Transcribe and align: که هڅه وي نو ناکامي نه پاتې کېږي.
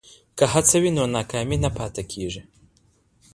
که 0.37 0.45
هڅه 0.53 0.77
وي 0.81 0.91
نو 0.97 1.03
ناکامي 1.15 1.57
نه 1.65 1.69
پاتې 1.77 2.03
کېږي. 2.11 2.41